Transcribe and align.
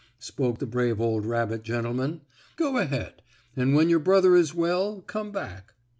spoke 0.17 0.57
the 0.57 0.65
brave 0.65 0.99
old 0.99 1.27
rabbit 1.27 1.61
gentleman. 1.61 2.21
"Go 2.55 2.77
ahead, 2.77 3.21
and 3.55 3.75
when 3.75 3.87
your 3.87 3.99
brother 3.99 4.35
is 4.35 4.51
well, 4.51 5.01
come 5.01 5.31
back." 5.31 5.75